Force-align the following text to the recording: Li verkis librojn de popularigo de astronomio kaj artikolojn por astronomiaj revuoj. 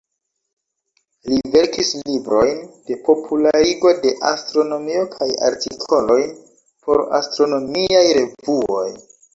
Li 1.33 1.37
verkis 1.55 1.91
librojn 2.07 2.57
de 2.87 2.97
popularigo 3.09 3.93
de 4.07 4.15
astronomio 4.33 5.07
kaj 5.15 5.31
artikolojn 5.51 6.29
por 6.87 7.09
astronomiaj 7.23 8.07
revuoj. 8.23 8.87